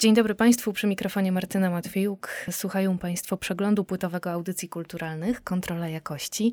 [0.00, 2.28] Dzień dobry Państwu, przy mikrofonie Martyna Matwiejuk.
[2.50, 6.52] Słuchają Państwo przeglądu płytowego audycji kulturalnych Kontrola Jakości.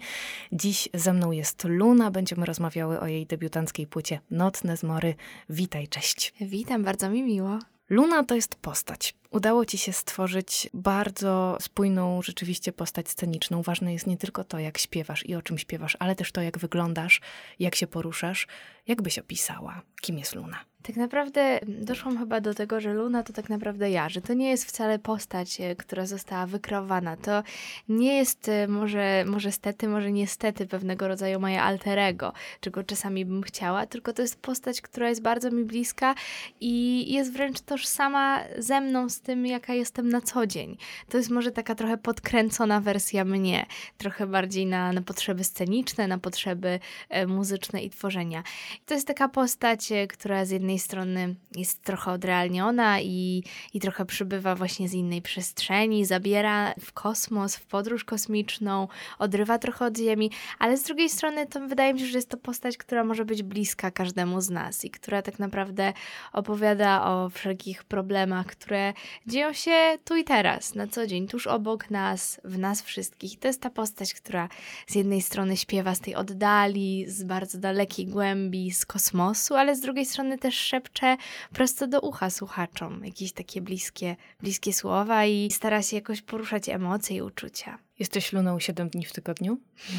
[0.51, 5.15] Dziś ze mną jest Luna, będziemy rozmawiały o jej debiutanckiej płycie Nocne Zmory.
[5.49, 6.33] Witaj, cześć.
[6.41, 7.59] Witam, bardzo mi miło.
[7.89, 9.15] Luna to jest postać.
[9.31, 13.61] Udało ci się stworzyć bardzo spójną rzeczywiście postać sceniczną.
[13.61, 16.57] Ważne jest nie tylko to, jak śpiewasz i o czym śpiewasz, ale też to, jak
[16.57, 17.21] wyglądasz,
[17.59, 18.47] jak się poruszasz.
[18.87, 20.57] Jak byś opisała, kim jest Luna?
[20.87, 24.49] Tak naprawdę doszłam chyba do tego, że Luna to tak naprawdę ja, że to nie
[24.49, 27.17] jest wcale postać, e, która została wykreowana.
[27.17, 27.43] To
[27.89, 33.43] nie jest e, może, może stety, może niestety pewnego rodzaju moje alterego, czego czasami bym
[33.43, 36.15] chciała, tylko to jest postać, która jest bardzo mi bliska
[36.61, 40.77] i jest wręcz tożsama ze mną z tym, jaka jestem na co dzień.
[41.09, 43.65] To jest może taka trochę podkręcona wersja mnie,
[43.97, 48.43] trochę bardziej na, na potrzeby sceniczne, na potrzeby e, muzyczne i tworzenia.
[48.85, 54.55] To jest taka postać, która z jednej strony jest trochę odrealniona i, i trochę przybywa
[54.55, 58.87] właśnie z innej przestrzeni, zabiera w kosmos, w podróż kosmiczną,
[59.19, 62.37] odrywa trochę od Ziemi, ale z drugiej strony to wydaje mi się, że jest to
[62.37, 65.93] postać, która może być bliska każdemu z nas i która tak naprawdę
[66.33, 68.93] opowiada o wszelkich problemach, które
[69.27, 73.39] dzieją się tu i teraz, na co dzień, tuż obok nas, w nas wszystkich.
[73.39, 74.49] To jest ta postać, która
[74.87, 79.79] z jednej strony śpiewa z tej oddali, z bardzo dalekiej głębi, z kosmosu, ale z
[79.79, 81.17] drugiej strony też szepcze
[81.53, 87.17] prosto do ucha słuchaczom jakieś takie bliskie, bliskie słowa i stara się jakoś poruszać emocje
[87.17, 87.86] i uczucia.
[87.99, 89.57] Jesteś Luną 7 dni w tygodniu?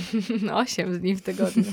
[0.52, 1.64] Osiem dni w tygodniu.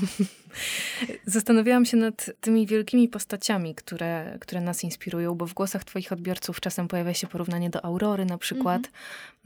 [1.26, 6.60] Zastanawiałam się nad tymi wielkimi postaciami, które, które nas inspirują, bo w głosach Twoich odbiorców
[6.60, 8.90] czasem pojawia się porównanie do Aurory na przykład.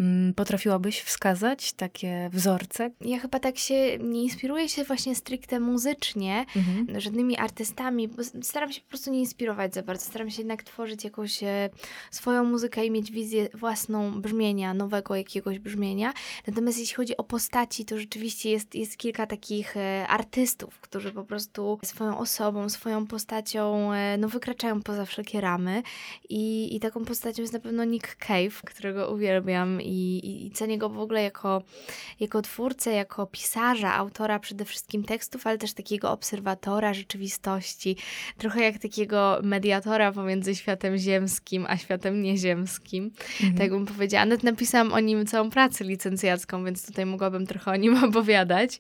[0.01, 2.91] Mm, Potrafiłabyś wskazać takie wzorce?
[3.01, 7.01] Ja chyba tak się nie inspiruję się właśnie stricte muzycznie, Mhm.
[7.01, 10.05] żadnymi artystami, bo staram się po prostu nie inspirować za bardzo.
[10.07, 11.71] Staram się jednak tworzyć jakąś e,
[12.11, 16.13] swoją muzykę i mieć wizję własną brzmienia, nowego jakiegoś brzmienia.
[16.47, 21.25] Natomiast jeśli chodzi o postaci, to rzeczywiście jest, jest kilka takich e, artystów, którzy po
[21.25, 25.83] prostu swoją osobą, swoją postacią e, no, wykraczają poza wszelkie ramy.
[26.29, 30.79] I, I taką postacią jest na pewno Nick Cave, którego uwielbiam i, i, i cenię
[30.79, 31.63] go w ogóle jako
[32.21, 37.97] jako twórcę, jako pisarza, autora przede wszystkim tekstów, ale też takiego obserwatora rzeczywistości,
[38.39, 43.11] trochę jak takiego mediatora pomiędzy światem ziemskim a światem nieziemskim.
[43.59, 44.25] Tak bym powiedziała.
[44.25, 48.79] Nawet napisałam o nim całą pracę licencjacką, więc tutaj mogłabym trochę o nim opowiadać.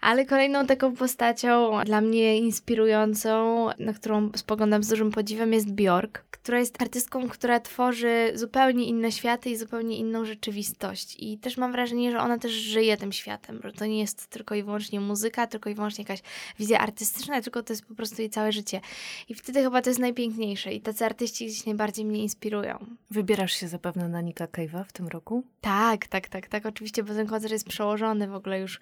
[0.00, 6.24] Ale kolejną taką postacią dla mnie inspirującą, na którą spoglądam z dużym podziwem, jest Bjork,
[6.30, 11.16] która jest artystką, która tworzy zupełnie inne światy i zupełnie inną rzeczywistość.
[11.18, 14.54] I też mam wrażenie, że ona też żyje tym światem, że to nie jest tylko
[14.54, 16.22] i wyłącznie muzyka, tylko i wyłącznie jakaś
[16.58, 18.80] wizja artystyczna, tylko to jest po prostu jej całe życie.
[19.28, 22.86] I wtedy chyba to jest najpiękniejsze i tacy artyści gdzieś najbardziej mnie inspirują.
[23.10, 25.44] Wybierasz się zapewne na Nika Cave'a w tym roku?
[25.60, 28.80] Tak, tak, tak, tak, oczywiście, bo ten koncert jest przełożony w ogóle już,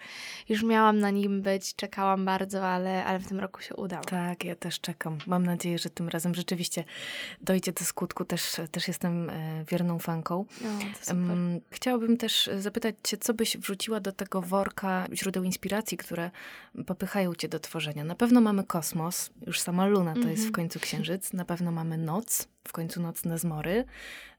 [0.49, 4.05] już miałam na nim być, czekałam bardzo, ale, ale w tym roku się udało.
[4.05, 5.19] Tak, ja też czekam.
[5.27, 6.85] Mam nadzieję, że tym razem rzeczywiście
[7.41, 8.25] dojdzie do skutku.
[8.25, 10.45] Też, też jestem e, wierną fanką.
[11.71, 16.31] Chciałabym też zapytać Cię, co byś wrzuciła do tego worka źródeł inspiracji, które
[16.87, 18.05] popychają Cię do tworzenia.
[18.05, 20.53] Na pewno mamy kosmos, już sama Luna to jest w Mhm.
[20.53, 23.85] końcu księżyc, na pewno mamy noc, w końcu nocne zmory,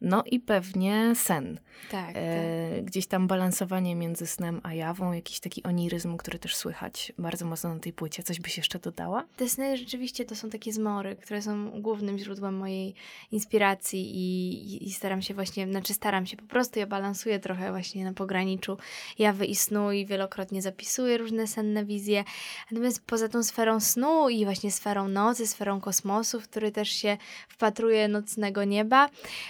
[0.01, 1.59] no i pewnie sen.
[1.91, 2.15] tak, tak.
[2.15, 7.45] E, gdzieś tam balansowanie między snem a jawą, jakiś taki oniryzm, który też słychać bardzo
[7.45, 8.23] mocno na tej płycie.
[8.23, 9.23] Coś byś jeszcze dodała?
[9.37, 12.93] Te sny rzeczywiście to są takie zmory, które są głównym źródłem mojej
[13.31, 18.03] inspiracji i, i, staram się właśnie, znaczy staram się po prostu, ja balansuję trochę właśnie
[18.03, 18.77] na pograniczu
[19.19, 22.23] jawy i snu i wielokrotnie zapisuję różne senne wizje.
[22.71, 27.17] Natomiast poza tą sferą snu i właśnie sferą nocy, sferą kosmosu, w który też się
[27.49, 29.09] wpatruję nocnego nieba,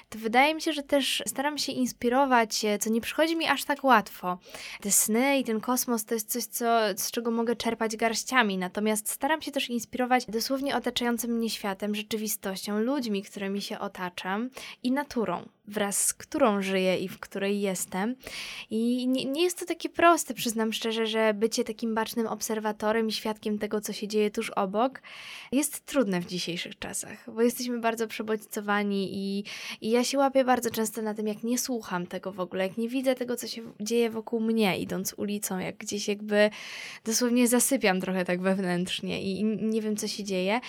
[0.09, 3.63] to wydaje mi się, że też staram się inspirować, e, co nie przychodzi mi aż
[3.63, 4.37] tak łatwo.
[4.81, 9.09] Te sny i ten kosmos to jest coś, co, z czego mogę czerpać garściami, natomiast
[9.09, 14.49] staram się też inspirować dosłownie otaczającym mnie światem, rzeczywistością, ludźmi, którymi się otaczam
[14.83, 15.49] i naturą.
[15.71, 18.15] Wraz z którą żyję i w której jestem.
[18.69, 23.11] I nie, nie jest to takie proste, przyznam szczerze, że bycie takim bacznym obserwatorem i
[23.11, 25.01] świadkiem tego, co się dzieje tuż obok,
[25.51, 29.43] jest trudne w dzisiejszych czasach, bo jesteśmy bardzo przebodźcowani i,
[29.81, 32.77] i ja się łapię bardzo często na tym, jak nie słucham tego w ogóle, jak
[32.77, 36.49] nie widzę tego, co się dzieje wokół mnie, idąc ulicą, jak gdzieś jakby
[37.05, 40.59] dosłownie zasypiam trochę tak wewnętrznie i nie wiem, co się dzieje.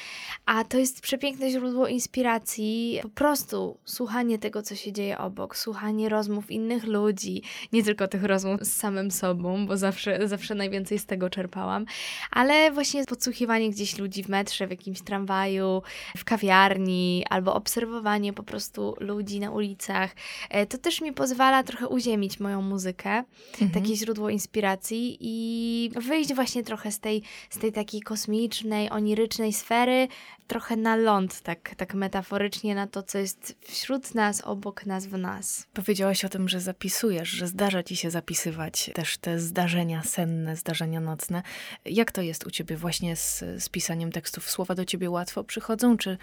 [0.46, 6.08] A to jest przepiękne źródło inspiracji, po prostu słuchanie tego, co się dzieje obok, słuchanie
[6.08, 7.42] rozmów innych ludzi,
[7.72, 11.86] nie tylko tych rozmów z samym sobą, bo zawsze, zawsze najwięcej z tego czerpałam,
[12.30, 15.82] ale właśnie podsłuchiwanie gdzieś ludzi w metrze, w jakimś tramwaju,
[16.16, 20.14] w kawiarni, albo obserwowanie po prostu ludzi na ulicach.
[20.50, 23.70] E, to też mi pozwala trochę uziemić moją muzykę, mhm.
[23.70, 30.08] takie źródło inspiracji i wyjść właśnie trochę z tej, z tej takiej kosmicznej, onirycznej sfery,
[30.46, 35.18] trochę na ląd, tak, tak metaforycznie, na to, co jest wśród nas, obok nas, w
[35.18, 35.66] nas.
[35.72, 41.00] Powiedziałaś o tym, że zapisujesz, że zdarza ci się zapisywać też te zdarzenia senne, zdarzenia
[41.00, 41.42] nocne.
[41.84, 44.50] Jak to jest u ciebie właśnie z, z pisaniem tekstów?
[44.50, 46.18] Słowa do ciebie łatwo przychodzą, czy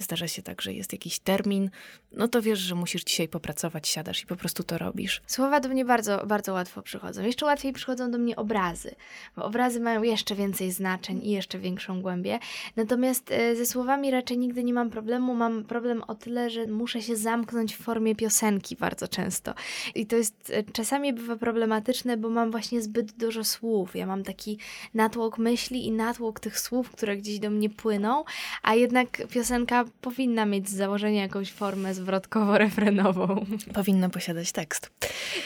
[0.00, 1.70] zdarza się tak, że jest jakiś termin,
[2.12, 5.22] no to wiesz, że musisz dzisiaj popracować, siadasz i po prostu to robisz.
[5.26, 7.22] Słowa do mnie bardzo, bardzo łatwo przychodzą.
[7.22, 8.94] Jeszcze łatwiej przychodzą do mnie obrazy,
[9.36, 12.38] bo obrazy mają jeszcze więcej znaczeń i jeszcze większą głębię.
[12.76, 15.34] Natomiast e, ze słowami raczej nigdy nie mam problemu.
[15.34, 19.54] Mam problem o tyle, że muszę się zamknąć w formie piosenki bardzo często.
[19.94, 23.96] I to jest e, czasami bywa problematyczne, bo mam właśnie zbyt dużo słów.
[23.96, 24.58] Ja mam taki
[24.94, 28.24] natłok myśli i natłok tych słów, które gdzieś do mnie płyną,
[28.62, 33.46] a jednak piosenka powinna mieć z założenia jakąś formę zwrotkowo-refrenową.
[33.74, 34.90] Powinna posiadać tekst.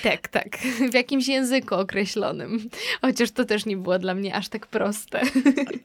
[0.02, 0.58] Tak, tak.
[0.90, 2.68] W jakimś języku określonym.
[3.00, 5.20] Chociaż to też nie było dla mnie aż tak proste.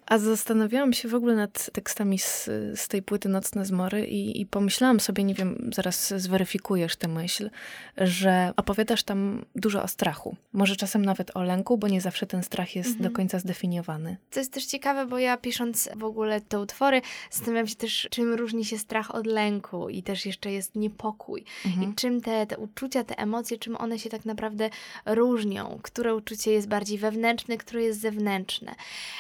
[0.06, 2.46] A zastanawiałam się w ogóle nad tekstami z,
[2.76, 7.50] z tej płyty Nocne Zmory i, i pomyślałam sobie, nie wiem, zaraz zweryfikujesz tę myśl,
[7.98, 10.36] że opowiadasz tam dużo o strachu.
[10.54, 13.10] Może czasem nawet o lęku, bo nie zawsze ten strach jest mhm.
[13.10, 14.18] do końca zdefiniowany.
[14.32, 17.02] To jest też ciekawe, bo ja pisząc w ogóle te utwory,
[17.32, 21.44] zastanawiam się też, czym różni różni się strach od lęku i też jeszcze jest niepokój.
[21.66, 21.92] Mhm.
[21.92, 24.70] I czym te, te uczucia, te emocje, czym one się tak naprawdę
[25.06, 25.80] różnią.
[25.82, 28.76] Które uczucie jest bardziej wewnętrzne, które jest zewnętrzne.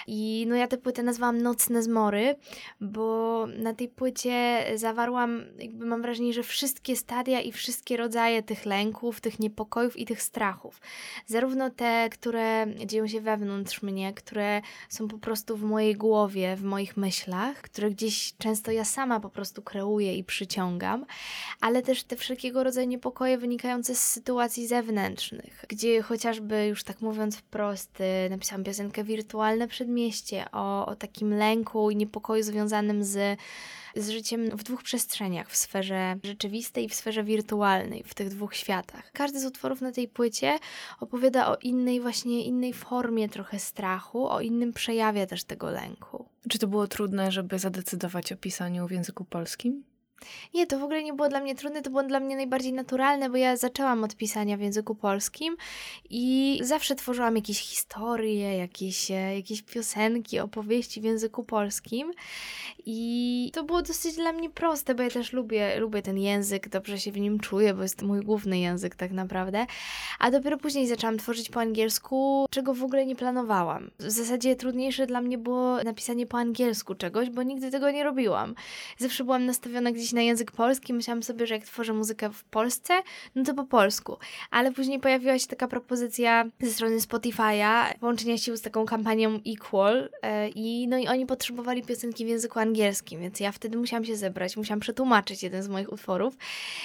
[0.07, 2.35] I no ja tę płytę nazwałam Nocne Zmory,
[2.81, 8.65] bo na tej płycie zawarłam, jakby mam wrażenie, że wszystkie stadia i wszystkie rodzaje tych
[8.65, 10.81] lęków, tych niepokojów i tych strachów.
[11.25, 16.63] Zarówno te, które dzieją się wewnątrz mnie, które są po prostu w mojej głowie, w
[16.63, 21.05] moich myślach, które gdzieś często ja sama po prostu kreuję i przyciągam,
[21.61, 27.37] ale też te wszelkiego rodzaju niepokoje wynikające z sytuacji zewnętrznych, gdzie chociażby, już tak mówiąc
[27.37, 33.39] wprost, y, napisałam piosenkę Wirtualne Przedmieście o, o takim lęku i niepokoju związanym z
[33.95, 38.55] z życiem w dwóch przestrzeniach, w sferze rzeczywistej i w sferze wirtualnej, w tych dwóch
[38.55, 39.11] światach.
[39.11, 40.59] Każdy z utworów na tej płycie
[40.99, 46.25] opowiada o innej, właśnie innej formie trochę strachu, o innym przejawie też tego lęku.
[46.49, 49.83] Czy to było trudne, żeby zadecydować o pisaniu w języku polskim?
[50.53, 53.29] Nie, to w ogóle nie było dla mnie trudne, to było dla mnie najbardziej naturalne,
[53.29, 55.57] bo ja zaczęłam od pisania w języku polskim
[56.09, 62.11] i zawsze tworzyłam jakieś historie, jakieś, e, jakieś piosenki, opowieści w języku polskim
[62.85, 66.99] i to było dosyć dla mnie proste, bo ja też lubię, lubię ten język, dobrze
[66.99, 69.65] się w nim czuję, bo jest mój główny język tak naprawdę,
[70.19, 73.91] a dopiero później zaczęłam tworzyć po angielsku, czego w ogóle nie planowałam.
[73.99, 78.55] W zasadzie trudniejsze dla mnie było napisanie po angielsku czegoś, bo nigdy tego nie robiłam.
[78.97, 82.93] Zawsze byłam nastawiona gdzieś na język polski, myślałam sobie, że jak tworzę muzykę w Polsce,
[83.35, 84.17] no to po polsku.
[84.51, 90.09] Ale później pojawiła się taka propozycja ze strony Spotify'a połączenia sił z taką kampanią Equal
[90.23, 94.15] yy, i no i oni potrzebowali piosenki w języku angielskim, więc ja wtedy musiałam się
[94.15, 96.37] zebrać, musiałam przetłumaczyć jeden z moich utworów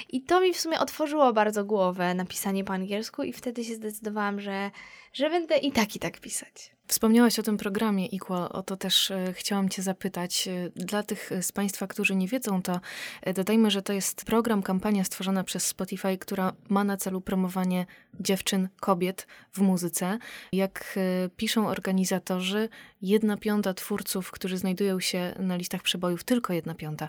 [0.09, 3.75] i to mi w sumie otworzyło bardzo głowę na pisanie po angielsku i wtedy się
[3.75, 4.71] zdecydowałam, że,
[5.13, 6.74] że będę i tak i tak pisać.
[6.89, 10.49] Wspomniałaś o tym programie Equal, o to też e, chciałam Cię zapytać.
[10.49, 12.81] E, dla tych z Państwa, którzy nie wiedzą, to
[13.23, 17.87] e, dodajmy, że to jest program, kampania stworzona przez Spotify, która ma na celu promowanie
[18.21, 20.19] dziewczyn, kobiet w muzyce.
[20.53, 20.99] Jak
[21.37, 22.69] piszą organizatorzy,
[23.05, 27.09] jedna piąta twórców, którzy znajdują się na listach przebojów, tylko jedna piąta,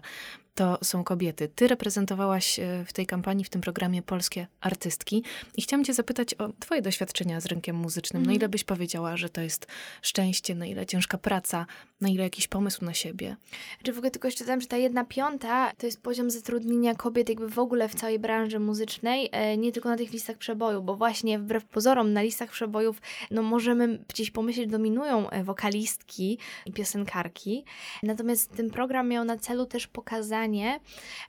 [0.55, 1.49] to są kobiety.
[1.55, 5.23] Ty reprezentowałaś e, w tej kampanii, w tym programie polskie artystki
[5.57, 8.23] i chciałam cię zapytać o twoje doświadczenia z rynkiem muzycznym.
[8.23, 8.27] Mm.
[8.27, 9.67] Na ile byś powiedziała, że to jest
[10.01, 11.65] szczęście, na ile ciężka praca,
[12.01, 13.35] na ile jakiś pomysł na siebie?
[13.83, 17.29] Czy w ogóle tylko jeszcze dodam, że ta jedna piąta to jest poziom zatrudnienia kobiet
[17.29, 20.95] jakby w ogóle w całej branży muzycznej, e, nie tylko na tych listach przeboju, bo
[20.95, 26.71] właśnie wbrew pozorom na listach przebojów no możemy gdzieś pomyśleć, dominują e, wokalisty, wokalistki i
[26.71, 27.63] piosenkarki.
[28.03, 30.79] Natomiast ten program miał na celu też pokazanie,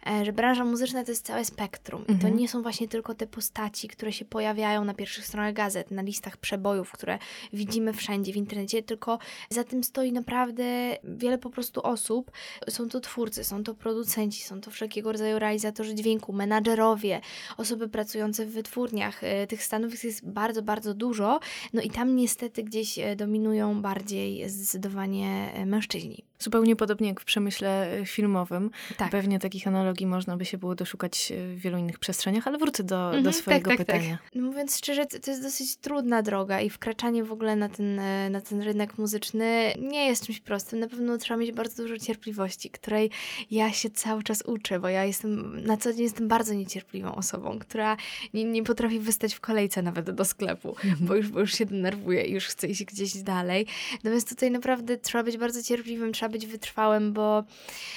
[0.06, 2.02] e, że branża muzyczna to jest całe spektrum.
[2.02, 2.36] I to Mhm.
[2.36, 6.36] nie są właśnie tylko te postaci, które się pojawiają na pierwszych stronach gazet, na listach
[6.36, 7.18] przebojów, które
[7.52, 9.18] widzimy wszędzie w internecie, tylko
[9.50, 12.30] za tym stoi naprawdę wiele po prostu osób.
[12.68, 17.20] Są to twórcy, są to producenci, są to wszelkiego rodzaju realizatorzy dźwięku, menadżerowie,
[17.56, 19.24] osoby pracujące w wytwórniach.
[19.24, 21.40] E, Tych stanowisk jest bardzo, bardzo dużo.
[21.72, 26.24] No i tam niestety gdzieś e, dominują bardziej zdecydowanie e, mężczyźni.
[26.38, 28.70] Zupełnie podobnie jak w przemyśle e, filmowym.
[28.96, 29.10] Tak.
[29.10, 32.84] Pewnie takich analogii można by się było doszukać e, w wielu innych przestrzeniach, ale wrócę
[32.84, 33.96] do, do Mhm, swojego tak, tak, tak.
[33.96, 34.18] pytania.
[34.34, 38.30] No Mówiąc szczerze, to jest dosyć trudna droga i wkraczanie w ogóle na ten, e,
[38.30, 40.78] na ten rynek muzyczny nie jest czymś prostym.
[40.78, 43.10] Na pewno trzeba mieć bardzo dużo cierpliwości, której
[43.50, 47.58] ja się cały czas uczę, bo ja jestem, na co dzień jestem bardzo niecierpliwą osobą,
[47.58, 47.96] która
[48.34, 52.22] nie, nie potrafi wystać w kolejce nawet do sklepu, bo już, bo już się denerwuje
[52.24, 53.66] i już chce iść gdzieś dalej.
[54.04, 57.44] Natomiast tutaj naprawdę trzeba być bardzo cierpliwym, trzeba być wytrwałym, bo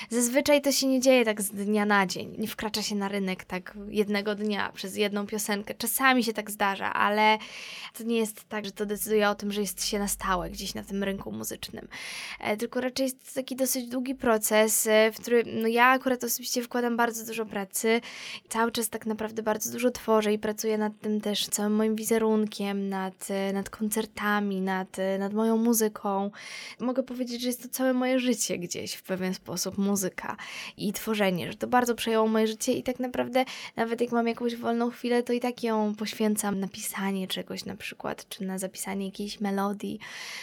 [0.10, 2.36] zazwyczaj to się nie dzieje tak z dnia na dzień.
[2.38, 5.74] Nie wkracza się na rynek tak jednego dnia przez jedną piosenkę.
[5.74, 7.38] Czasami się tak zdarza, ale
[7.98, 10.74] to nie jest tak, że to decyduje o tym, że jest się na stałe gdzieś
[10.74, 11.88] na tym rynku muzycznym.
[12.40, 16.24] E, tylko raczej jest to taki dosyć długi proces, e, w który no ja akurat
[16.24, 18.02] osobiście wkładam bardzo dużo pracy.
[18.50, 22.90] Cały czas tak naprawdę bardzo dużo tworzę i pracuję nad tym też całym moim wizerunkiem,
[22.90, 26.32] nad, e, nad koncertami, nad, nad moją muzyką.
[26.80, 30.38] Mogę powiedzieć, że jest to całe moje życie gdzieś w pewien sposób, muzyka
[30.78, 33.46] i tworzenie, że to bardzo przejęło moje życie i tak naprawdę
[33.76, 37.76] nawet jak mam jakąś wolną chwilę, to i tak ją poświęcam na pisanie czegoś na
[37.76, 40.00] przykład, czy na zapisanie jakiejś melodii,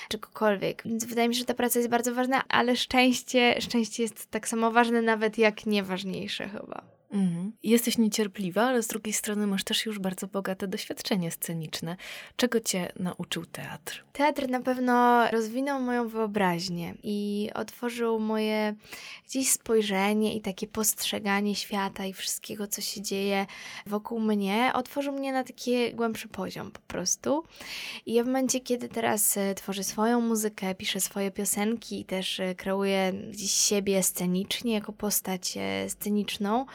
[0.08, 0.82] czegokolwiek.
[0.84, 4.48] Więc wydaje mi się, że ta praca jest bardzo ważna, ale szczęście, szczęście jest tak
[4.48, 6.95] samo ważne nawet jak nieważniejsze chyba.
[7.10, 7.52] Mhm.
[7.62, 11.96] Jesteś niecierpliwa, ale z drugiej strony masz też już bardzo bogate doświadczenie sceniczne.
[12.36, 14.04] Czego cię nauczył teatr?
[14.12, 18.74] Teatr na pewno rozwinął moją wyobraźnię i otworzył moje
[19.28, 23.46] gdzieś spojrzenie i takie postrzeganie świata i wszystkiego, co się dzieje
[23.86, 24.70] wokół mnie.
[24.74, 27.44] Otworzył mnie na taki głębszy poziom po prostu.
[28.06, 32.40] I ja w momencie, kiedy teraz e, tworzę swoją muzykę, piszę swoje piosenki i też
[32.40, 36.66] e, kreuję gdzieś siebie scenicznie, jako postać e, sceniczną,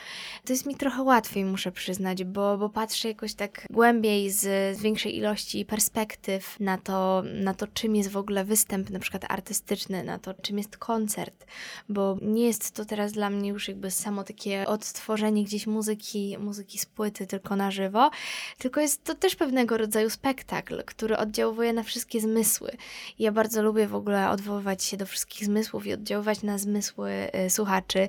[0.46, 4.40] to jest mi trochę łatwiej, muszę przyznać, bo, bo patrzę jakoś tak głębiej z,
[4.78, 9.26] z większej ilości perspektyw na to, na to, czym jest w ogóle występ, na przykład
[9.30, 11.46] artystyczny, na to, czym jest koncert,
[11.90, 16.80] bo nie jest to teraz dla mnie już jakby samo takie odtworzenie gdzieś muzyki, muzyki
[16.80, 18.12] z płyty tylko na żywo,
[18.58, 22.72] tylko jest to też pewnego rodzaju spektakl, który oddziałuje na wszystkie zmysły.
[23.20, 27.12] Ja bardzo lubię w ogóle odwoływać się do wszystkich zmysłów i oddziaływać na zmysły
[27.46, 28.08] y, słuchaczy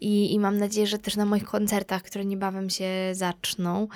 [0.00, 3.88] i, i mam nadzieję, że też na moich koncertach, które niebawem się zaczną,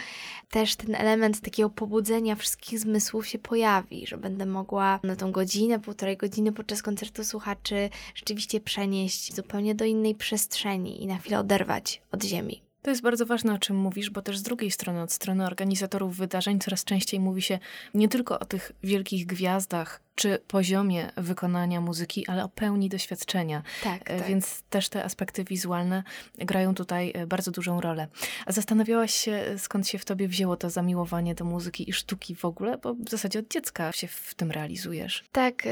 [0.50, 5.80] też ten element takiego pobudzenia wszystkich zmysłów się pojawi, że będę mogła na tą godzinę,
[5.80, 12.02] półtorej godziny podczas koncertu słuchaczy rzeczywiście przenieść zupełnie do innej przestrzeni i na chwilę oderwać
[12.12, 12.62] od ziemi.
[12.82, 16.16] To jest bardzo ważne, o czym mówisz, bo też z drugiej strony, od strony organizatorów
[16.16, 17.58] wydarzeń, coraz częściej mówi się
[17.94, 23.62] nie tylko o tych wielkich gwiazdach czy poziomie wykonania muzyki, ale o pełni doświadczenia.
[23.82, 24.28] Tak, E, tak.
[24.28, 26.02] Więc też te aspekty wizualne
[26.38, 28.08] grają tutaj e, bardzo dużą rolę.
[28.46, 32.34] A zastanawiałaś się, e, skąd się w tobie wzięło to zamiłowanie do muzyki i sztuki
[32.34, 35.24] w ogóle, bo w zasadzie od dziecka się w tym realizujesz.
[35.32, 35.62] Tak,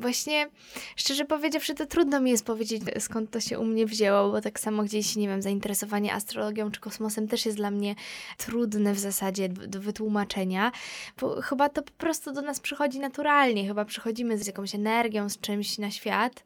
[0.00, 0.48] właśnie
[0.96, 4.60] szczerze powiedziawszy, to trudno mi jest powiedzieć, skąd to się u mnie wzięło, bo tak
[4.60, 7.94] samo gdzieś, nie wiem, zainteresowanie astrologią czy kosmosem też jest dla mnie
[8.36, 10.72] trudne w zasadzie do wytłumaczenia,
[11.20, 15.40] bo chyba to po prostu do nas przychodzi naturalnie, chyba przychodzimy z jakąś energią, z
[15.40, 16.44] czymś na świat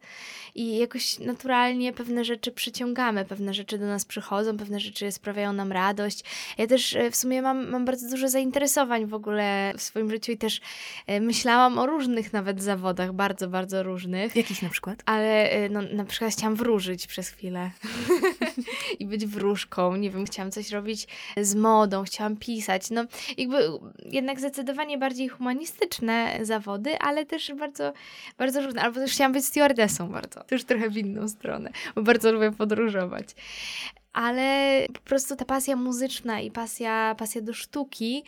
[0.55, 5.71] i jakoś naturalnie pewne rzeczy przyciągamy, pewne rzeczy do nas przychodzą, pewne rzeczy sprawiają nam
[5.71, 6.23] radość.
[6.57, 10.31] Ja też e, w sumie mam, mam bardzo dużo zainteresowań w ogóle w swoim życiu
[10.31, 10.61] i też
[11.07, 14.35] e, myślałam o różnych nawet zawodach, bardzo, bardzo różnych.
[14.35, 15.03] Jakich na przykład?
[15.05, 17.71] Ale e, no, na przykład chciałam wróżyć przez chwilę
[18.99, 19.95] i być wróżką.
[19.95, 22.89] Nie wiem, chciałam coś robić z modą, chciałam pisać.
[22.89, 23.05] No,
[23.37, 23.57] jakby
[24.05, 27.93] jednak zdecydowanie bardziej humanistyczne zawody, ale też bardzo,
[28.37, 28.81] bardzo różne.
[28.81, 30.43] Albo też chciałam być stewardessą bardzo.
[30.43, 33.25] To już trochę w inną stronę, bo bardzo lubię podróżować.
[34.13, 38.23] Ale po prostu ta pasja muzyczna i pasja, pasja do sztuki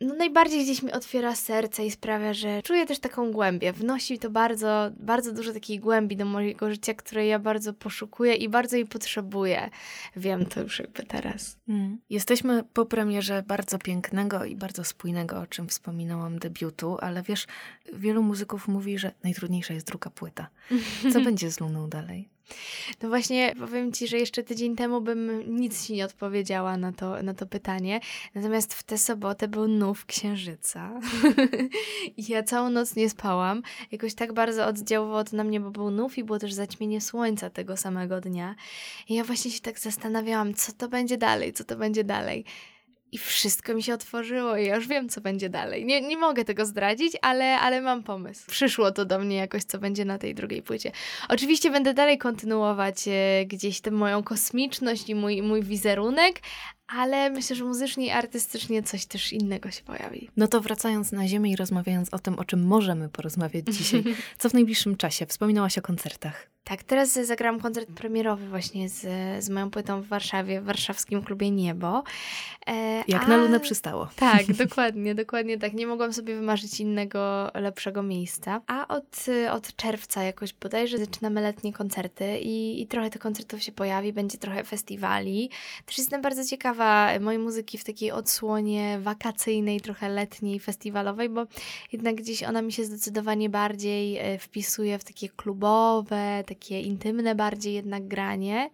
[0.00, 3.72] no najbardziej gdzieś mi otwiera serce i sprawia, że czuję też taką głębię.
[3.72, 8.48] Wnosi to bardzo, bardzo dużo takiej głębi do mojego życia, której ja bardzo poszukuję i
[8.48, 9.70] bardzo jej potrzebuję.
[10.16, 11.56] Wiem to już jakby teraz.
[11.68, 11.98] Mm.
[12.10, 17.46] Jesteśmy po premierze bardzo pięknego i bardzo spójnego, o czym wspominałam, debiutu, ale wiesz,
[17.92, 20.48] wielu muzyków mówi, że najtrudniejsza jest druga płyta.
[21.12, 22.28] Co będzie z Luną dalej?
[23.02, 27.22] No właśnie, powiem Ci, że jeszcze tydzień temu bym nic Ci nie odpowiedziała na to,
[27.22, 28.00] na to pytanie.
[28.34, 31.00] Natomiast w tę sobotę był nów księżyca.
[32.16, 33.62] I ja całą noc nie spałam.
[33.92, 37.50] Jakoś tak bardzo oddziaływało to na mnie, bo był nów i było też zaćmienie słońca
[37.50, 38.54] tego samego dnia.
[39.08, 42.44] I ja właśnie się tak zastanawiałam, co to będzie dalej, co to będzie dalej.
[43.12, 45.84] I wszystko mi się otworzyło i ja już wiem, co będzie dalej.
[45.84, 48.50] Nie, nie mogę tego zdradzić, ale, ale mam pomysł.
[48.50, 50.92] Przyszło to do mnie jakoś, co będzie na tej drugiej płycie.
[51.28, 56.40] Oczywiście będę dalej kontynuować e, gdzieś tę moją kosmiczność i mój, mój wizerunek,
[56.86, 60.30] ale myślę, że muzycznie i artystycznie coś też innego się pojawi.
[60.36, 64.04] No to wracając na ziemię i rozmawiając o tym, o czym możemy porozmawiać dzisiaj,
[64.38, 65.26] co w najbliższym czasie?
[65.26, 66.50] Wspominałaś o koncertach.
[66.64, 69.00] Tak, teraz zagrałam koncert premierowy właśnie z,
[69.44, 72.02] z moją płytą w Warszawie, w warszawskim klubie Niebo.
[72.66, 73.28] E, Jak a...
[73.28, 74.08] na lunę przystało.
[74.16, 75.72] Tak, dokładnie, dokładnie tak.
[75.72, 78.60] Nie mogłam sobie wymarzyć innego, lepszego miejsca.
[78.66, 83.72] A od, od czerwca jakoś bodajże zaczynamy letnie koncerty i, i trochę tych koncertów się
[83.72, 85.50] pojawi, będzie trochę festiwali.
[85.86, 91.46] Też jestem bardzo ciekawa mojej muzyki w takiej odsłonie wakacyjnej, trochę letniej, festiwalowej, bo
[91.92, 97.74] jednak gdzieś ona mi się zdecydowanie bardziej e, wpisuje w takie klubowe, takie intymne bardziej
[97.74, 98.70] jednak granie,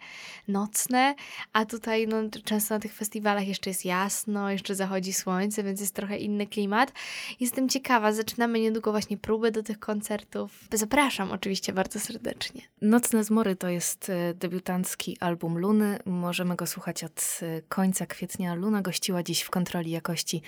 [0.48, 1.14] nocne,
[1.52, 5.94] a tutaj no, często na tych festiwalach jeszcze jest jasno, jeszcze zachodzi słońce, więc jest
[5.94, 6.92] trochę inny klimat.
[7.40, 10.64] Jestem ciekawa, zaczynamy niedługo właśnie próby do tych koncertów.
[10.72, 12.62] Zapraszam oczywiście bardzo serdecznie.
[12.82, 15.98] Nocne Zmory to jest e, debiutancki album Luny.
[16.06, 18.54] Możemy go słuchać od e, końca kwietnia.
[18.54, 20.42] Luna gościła dziś w kontroli jakości.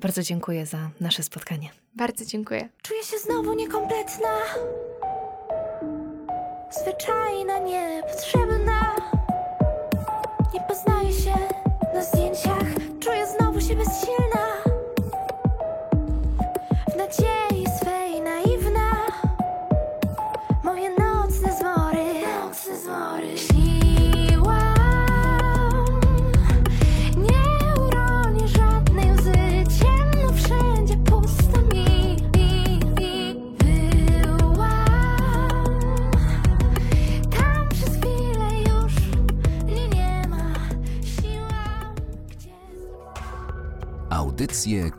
[0.00, 1.70] Bardzo dziękuję za nasze spotkanie.
[1.94, 2.68] Bardzo dziękuję.
[2.82, 4.28] Czuję się znowu niekompletna
[6.72, 8.96] zwyczajna, niepotrzebna.
[10.54, 11.34] Nie poznaję się
[11.94, 12.66] na zdjęciach.
[13.00, 14.51] Czuję znowu się bezsilna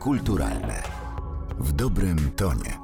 [0.04, 0.82] kulturalne
[1.58, 2.83] w dobrym tonie.